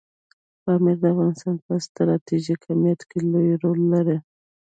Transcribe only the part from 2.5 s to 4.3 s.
اهمیت کې لوی رول لري.